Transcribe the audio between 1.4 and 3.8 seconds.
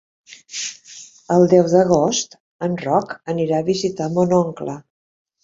deu d'agost en Roc anirà a